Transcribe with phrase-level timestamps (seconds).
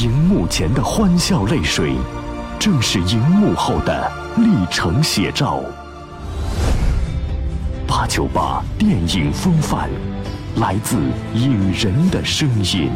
[0.00, 1.94] 荧幕前的欢笑泪水，
[2.58, 5.60] 正是荧幕后的历程写照。
[7.86, 9.90] 八九八电影风范，
[10.56, 10.96] 来自
[11.34, 12.90] 影人的声音。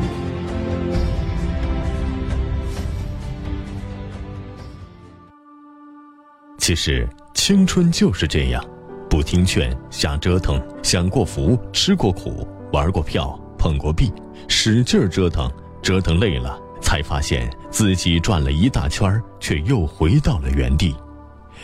[6.56, 8.64] 其实青春就是这样，
[9.10, 14.10] 不听劝，瞎折腾，享过福，吃过苦，玩过票，碰过壁，
[14.48, 15.52] 使劲折腾，
[15.82, 20.94] 折腾累了，才发现自己转了一大圈却又回到了原地。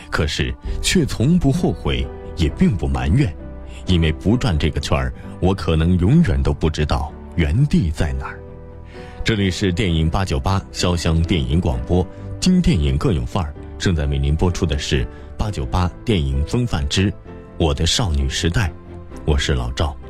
[0.09, 3.33] 可是却从不后悔，也并不埋怨，
[3.85, 8.39] 因为不转这个圈，我可能永远都不知道原地在哪儿。
[9.23, 12.05] 这里是电影八九八潇湘电影广播，
[12.39, 13.53] 听电影更有范儿。
[13.77, 17.13] 正在为您播出的是八九八电影风范之
[17.57, 18.71] 我的少女时代，
[19.25, 20.00] 我是老赵。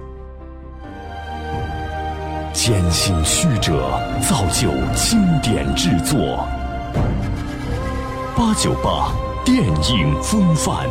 [2.54, 6.46] 艰辛曲折造就经典制作，
[8.36, 9.12] 八九八
[9.46, 10.90] 电影风范。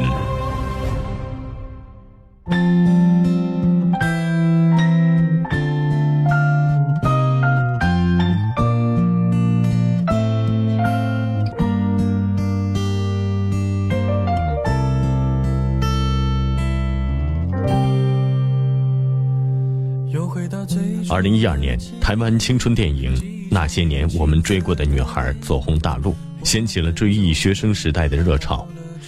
[21.30, 23.14] 零一二年，台湾青春电影
[23.48, 28.66] 《那些年我们追过的女孩》走红大陆，掀起了追忆学生时代的热潮。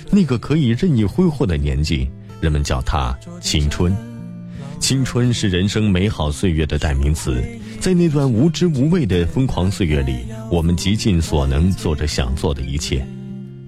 [0.09, 2.09] 那个可以任意挥霍的年纪，
[2.41, 3.93] 人们叫它青春。
[4.79, 7.43] 青春是人生美好岁月的代名词，
[7.81, 13.05] 在那段无知无畏的疯狂岁月里，我们极尽所能做着想做的一切。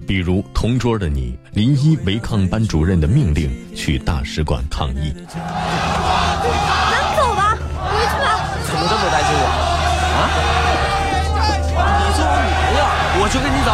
[0.07, 5.13] 比如同桌的你，临一违抗班主任的命令去大使馆抗议。
[9.11, 9.43] 担心我
[10.15, 10.29] 啊！
[12.01, 12.81] 你做我女朋友，
[13.19, 13.69] 我就跟你走。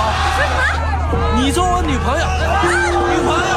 [1.36, 2.26] 你做我女朋友，
[3.10, 3.52] 女朋友。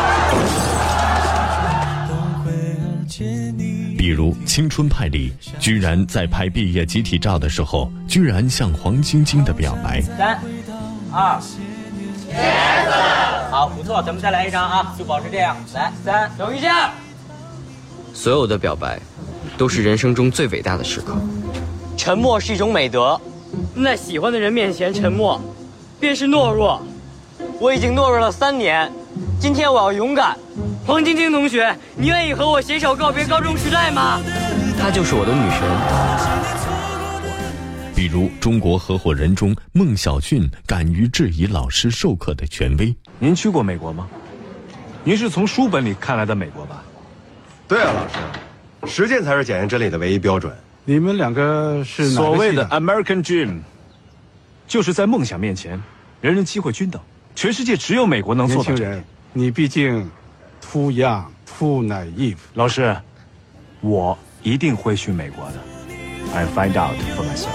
[3.96, 10.00] 比如《青春派》里，居然在拍毕业集体照的时候，居然向黄晶晶的表白。
[10.02, 10.38] 三、
[11.12, 12.32] 二、一，
[13.50, 15.56] 好，不错，咱们再来一张啊，就保持这样。
[15.72, 16.90] 来，三，等一下。
[18.12, 19.00] 所有的表白，
[19.56, 21.16] 都是人生中最伟大的时刻。
[21.96, 23.20] 沉默是一种美德，
[23.82, 25.40] 在喜欢的人面前沉默，
[26.00, 26.82] 便是懦弱。
[27.60, 28.90] 我已经懦弱了三年，
[29.40, 30.36] 今天我要勇敢。
[30.86, 34.20] 黄晶晶同学，你愿意和我携手告别高中时代吗？
[34.78, 35.60] 她就是我的女神。
[37.94, 42.94] 比如《中国合伙人》中，孟小俊敢于质疑老师授课的权威。
[43.18, 44.06] 您去过美国吗？
[45.04, 46.82] 您是从书本里看来的美国吧？
[47.68, 48.14] 对啊，老师，
[48.86, 50.52] 实践才是检验真理的唯一标准。
[50.84, 53.60] 你们两个是所谓的 American Dream，
[54.66, 55.82] 就是在梦想面前，
[56.20, 57.00] 人人机会均等。
[57.34, 58.70] 全世界只有美国能做到。
[58.72, 60.08] 年轻人，你毕竟
[60.60, 62.36] too young, too naive。
[62.54, 62.96] 老师，
[63.80, 65.54] 我一定会去美国的。
[66.34, 67.48] I find out for myself。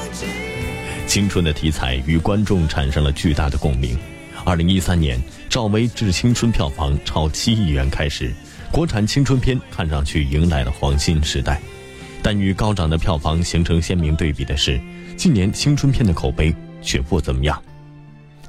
[1.07, 3.97] 青春的题材与观众产生了巨大的共鸣。
[4.45, 5.19] 二零一三年，
[5.49, 8.33] 赵薇致青春票房超七亿元开始，
[8.71, 11.59] 国产青春片看上去迎来了黄金时代。
[12.21, 14.79] 但与高涨的票房形成鲜明对比的是，
[15.15, 17.61] 近年青春片的口碑却不怎么样。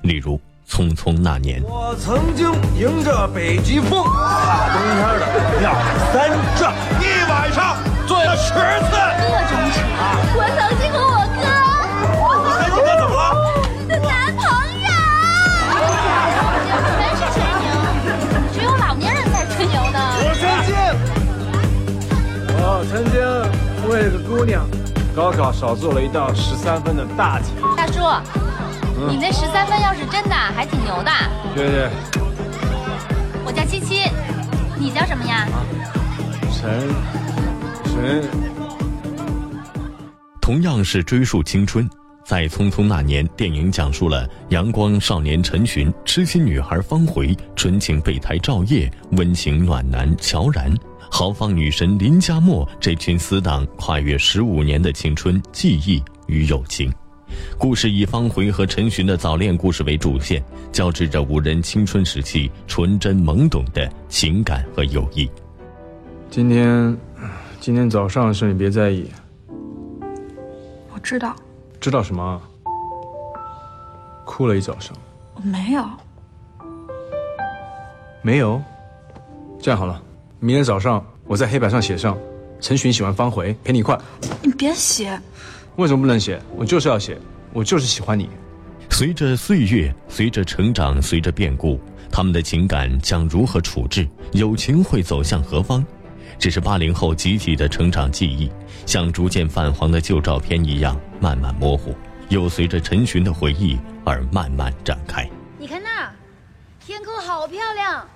[0.02, 0.36] 例如
[0.68, 1.62] 《匆匆那年》。
[1.66, 5.72] 我曾经迎着北极风，大冬天的绕
[6.12, 7.76] 三转，一晚上
[8.08, 8.56] 做了十次。
[9.20, 10.39] 各种扯！
[24.40, 24.66] 姑娘，
[25.14, 27.52] 高考少做了一道十三分的大题。
[27.76, 28.00] 大叔，
[29.06, 31.10] 你那十三分要是真的，还挺牛的。
[31.54, 31.90] 对对。
[33.44, 34.04] 我叫七七，
[34.78, 35.46] 你叫什么呀？
[36.54, 36.88] 陈
[37.84, 38.24] 陈。
[40.40, 41.86] 同样是追溯青春，
[42.24, 50.74] 在《匆匆那年》电影讲述了阳光少年陈寻、痴心女孩方茴、纯情备胎赵烨、温情暖男乔然。
[51.10, 56.90] 豪放女神林佳默这群死党跨越十五年的青春记忆与友情，
[57.58, 60.42] 故事以方茴和陈寻的早恋故事为主线，
[60.72, 65.28] 交织着五人青春时期纯真懵懂的情感和友谊。
[66.30, 66.96] 今天，
[67.58, 69.10] 今天早上的事你别在意。
[70.94, 71.34] 我知道。
[71.80, 72.40] 知道什么？
[74.24, 74.96] 哭了一早上。
[75.34, 75.84] 我没有。
[78.22, 78.62] 没有。
[79.60, 80.00] 这样好了。
[80.42, 82.16] 明天早上，我在黑板上写上
[82.62, 83.98] 陈寻喜欢方茴，陪你一块。
[84.42, 85.20] 你别写。
[85.76, 86.40] 为什么不能写？
[86.56, 87.18] 我就是要写。
[87.52, 88.26] 我就是喜欢你。
[88.88, 91.78] 随着岁月，随着成长，随着变故，
[92.10, 94.08] 他们的情感将如何处置？
[94.32, 95.84] 友情会走向何方？
[96.38, 98.50] 只是八零后集体的成长记忆，
[98.86, 101.94] 像逐渐泛黄的旧照片一样慢慢模糊，
[102.30, 105.28] 又随着陈寻的回忆而慢慢展开。
[105.58, 106.10] 你看那，
[106.82, 108.08] 天空好漂亮。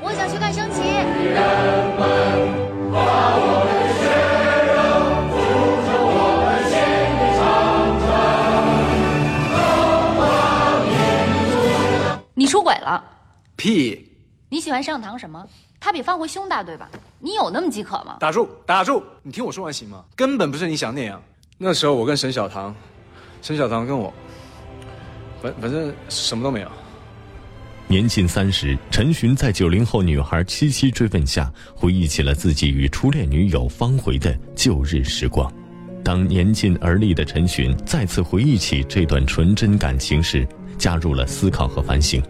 [0.00, 0.82] 我想去看升旗。
[12.34, 13.04] 你出轨了？
[13.56, 14.10] 屁！
[14.48, 15.46] 你喜欢上堂什么？
[15.78, 16.88] 他比方回胸大，对吧？
[17.18, 18.16] 你有那么饥渴吗？
[18.18, 19.02] 打住，打住！
[19.22, 20.04] 你听我说完行吗？
[20.16, 21.22] 根本不是你想那样。
[21.58, 22.74] 那时候我跟沈小棠，
[23.40, 24.12] 沈小棠跟我，
[25.40, 26.68] 反反正什么都没有。
[27.92, 35.52] 年近三十，陈寻在九零后女孩七七追问下，回忆起了自己与初恋女友方茴的旧日时光。
[36.02, 40.48] 当年近而立的陈寻再次回忆起这段纯真感情时，
[40.78, 42.22] 加入了思考和反省。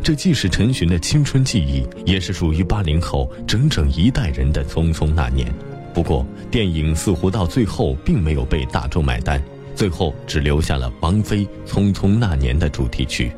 [0.00, 5.52] 这既是陈寻的青春记忆，也是属于八零后整整一代人的匆匆那年。
[5.92, 9.42] 不过，电影似乎到最后并没有被大众买单，
[9.74, 13.32] 最后只留下了王菲《匆匆那年》的主题曲。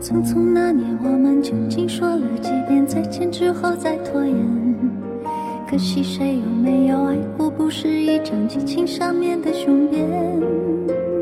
[0.00, 4.36] 匆匆那年，我们究竟说了几遍再见之后再拖延？
[5.68, 7.50] 可惜谁有没有爱过？
[7.50, 10.08] 不是一张激情上面的雄辩。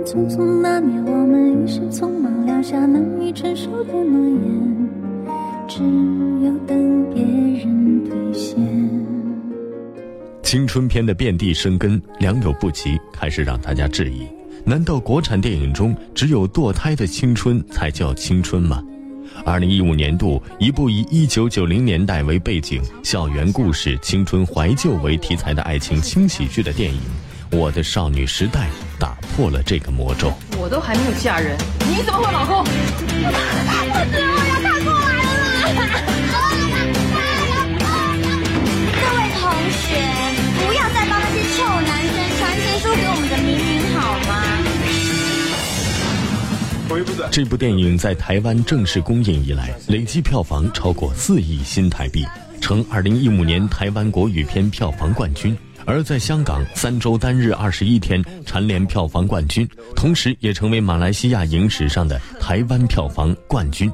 [0.05, 4.89] 匆匆那年，我们一时匆忙撂下难以承受的诺言，
[5.67, 5.83] 只
[6.45, 8.57] 有等别人兑现。
[10.43, 14.27] 青春片的遍地生根，良莠不齐，开始让大家质疑。
[14.69, 18.83] 难道国产电影中只有堕胎的青春才叫青春吗？
[19.45, 26.99] 二零一五年度，一部以一九九零年代为背景、校园故事、青春怀旧为题材的爱情轻喜剧的电影
[27.57, 28.69] 《我的少女时代》
[29.01, 30.33] 打破了这个魔咒。
[30.59, 31.57] 我都还没有嫁人，
[31.89, 32.65] 你怎么会有老公？
[47.37, 52.25] 这部电影在台湾正式公映以来，累计票房超过四亿新台币，
[52.63, 55.55] 成二零一五年台湾国语片票房冠军；
[55.85, 63.93] 而在香港，三周单日二十一天蝉联票房冠军，同时也成为马来西亚影史上的台湾票房冠军。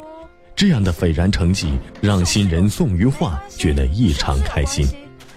[0.54, 4.86] 这样的斐然成绩，让新人宋于化觉得异常开心。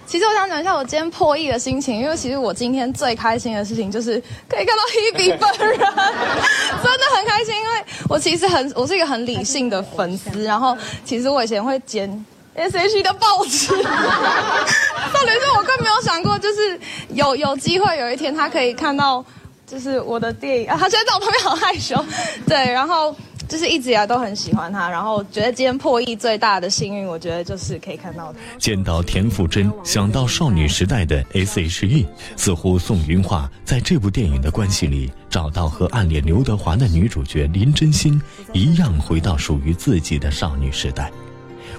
[0.06, 7.54] 其实我想讲一下我今天破亿的心情，因为其实我今天最开心的事情就是可以看到 Hebe 本人，真的很开心。
[7.56, 12.24] 因为我其实很，我是一个很理性的粉丝，然后其实我以前会剪
[12.54, 19.24] S H E 的报纸， 重点是我更没有想过，就是有有机会有一天他可以看到，
[19.66, 22.02] 就是我的电影啊，他现在在我旁边好害羞，
[22.46, 23.14] 对，然后。
[23.48, 28.38] 就是一直以来都很喜欢他，然后觉得今天破亿最大的幸运，我觉得就是可以看到他。
[28.58, 32.06] 见到田馥甄，想到少女时代的 S.H.E，
[32.36, 38.20] 似乎宋云画在这部电影的关系里，找到和暗恋刘德华的女主角林真心
[38.52, 41.10] 一样，回到属于自己的少女时代。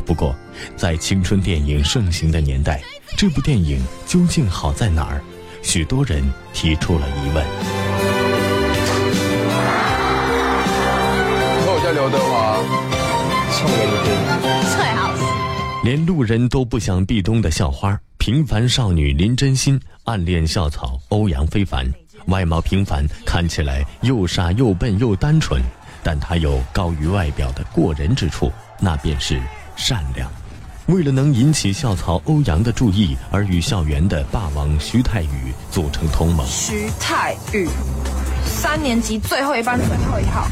[0.05, 0.35] 不过，
[0.75, 2.81] 在青春电影盛行的年代，
[3.17, 5.21] 这部电影究竟好在哪儿？
[5.63, 6.23] 许多人
[6.53, 7.86] 提出了疑问。
[12.07, 12.55] 刘德华，
[13.51, 13.91] 送给你
[14.69, 15.23] 最好是
[15.83, 21.85] 连路人都不想壁咚的校花，平凡少女林真心暗恋校草欧阳非凡，
[22.27, 25.61] 外貌平凡，看起来又傻又笨又单纯，
[26.01, 28.49] 但她有高于外表的过人之处，
[28.79, 29.41] 那便是
[29.75, 30.31] 善良。
[30.85, 36.47] 为了能引起校草欧阳的注意，而与校园的霸王徐太宇组成同盟。
[36.47, 37.67] 徐太宇，
[38.45, 40.47] 三年级最后一班最后一号。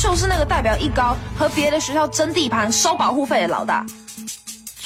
[0.00, 3.84] 就是那个代表一高和别的学校争地盘、收保护费的老大。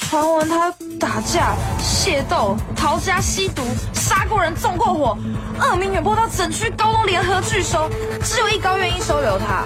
[0.09, 3.61] 传闻他打架、械斗、逃家、吸毒、
[3.93, 5.17] 杀过人、纵过火，
[5.59, 7.89] 恶名远播到整区高中联合拒收，
[8.23, 9.63] 只有一高愿意收留他。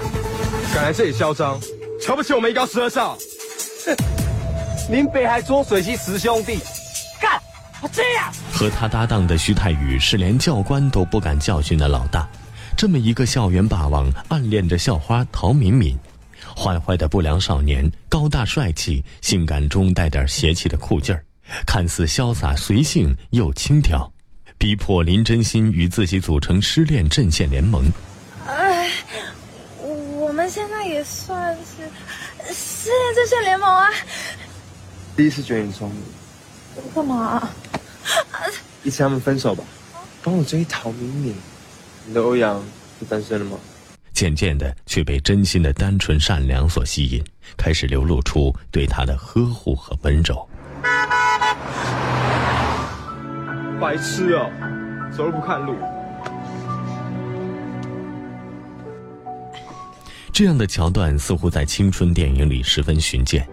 [0.74, 1.58] 敢来这里嚣张，
[2.00, 3.16] 瞧不起我们一高十二少？
[3.86, 3.96] 哼！
[4.92, 6.58] 林北海捉水系十兄弟，
[7.20, 7.40] 干！
[7.80, 8.32] 我这样。
[8.52, 12.26] 和他搭档的徐太宇是连教官都不敢教训的老大。
[12.78, 15.98] 这么一个校园霸王，暗恋着校花陶敏敏，
[16.56, 21.24] 坏坏的不良少年，高大帅气，性感中带点邪气的酷劲儿，
[21.66, 24.08] 看似潇洒随性又轻佻，
[24.58, 27.84] 逼迫林真心与自己组成失恋阵线联盟。
[28.46, 28.88] 哎，
[29.82, 31.82] 我们现在也算是
[32.54, 33.88] 失恋阵线联盟啊。
[35.16, 36.00] 第一次觉得你聪明。
[36.94, 37.50] 干嘛？
[38.84, 39.64] 一起他们分手吧。
[40.22, 41.34] 帮我追陶明明。
[42.08, 42.58] 你的欧阳
[42.98, 43.58] 是单身了吗？
[44.14, 47.22] 渐渐的，却被真心的单纯善良所吸引，
[47.54, 50.48] 开始流露出对他的呵护和温柔。
[53.78, 54.48] 白痴啊，
[55.14, 55.74] 走路不看路。
[60.32, 63.46] 这样的桥段似乎在青春电影里十分寻见。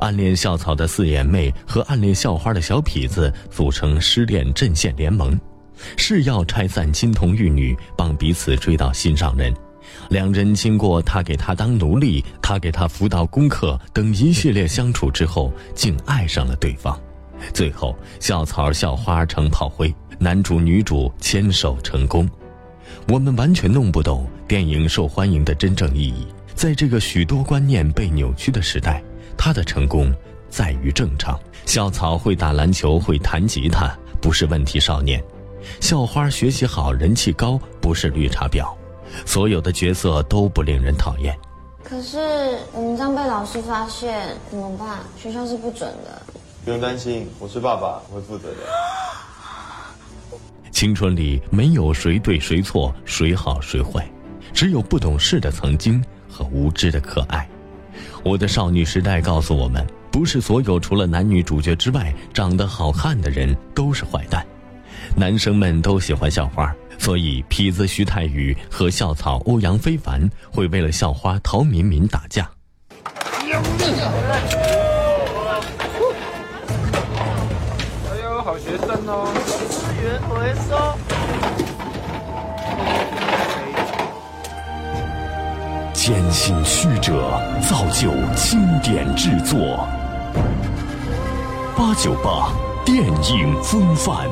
[0.00, 5.38] 暗恋校草的四眼妹和暗恋校花的小痞子组成失恋阵线联盟，
[5.96, 9.54] 誓要拆散金童玉女，帮彼此追到心上人。
[10.08, 16.98] 两人经过他给他当奴隶，他给他辅导功课等一系列相处之后，竟爱上了对方。
[17.52, 22.28] 最后，校草校花成炮灰，男主女主牵手成功。
[23.08, 26.26] 我们完全弄不懂电影受欢迎的真正意义。
[26.54, 29.02] 在这个许多观念被扭曲的时代，
[29.36, 30.12] 他的成功
[30.48, 31.38] 在于正常。
[31.66, 35.20] 校草会打篮球，会弹吉他，不是问题少年；
[35.80, 38.74] 校花学习好，人气高，不是绿茶婊。
[39.24, 41.36] 所有的角色都不令人讨厌。
[41.82, 42.18] 可是
[42.72, 45.00] 我们这样被老师发现怎么办？
[45.16, 46.22] 学校是不准的。
[46.64, 48.56] 不用担心，我是爸爸，我会负责的。
[50.72, 54.04] 青春里没有谁对谁错，谁好谁坏，
[54.52, 57.48] 只有不懂事的曾经和无知的可爱。
[58.24, 64.44] 我的少女时代告诉我们，不是所有除了男女主角之外长得好看的人都是坏蛋。
[65.16, 72.50] 男生们都喜欢校花，所以痞子徐太宇和校草欧阳非凡会为了校花陶敏敏打架。
[73.30, 73.48] 哎
[78.22, 79.32] 呦，好学生哦！
[79.70, 80.74] 资源回收。
[85.92, 89.88] 坚信曲折，造就经典制作。
[91.76, 92.52] 八九八
[92.84, 94.28] 电影风范。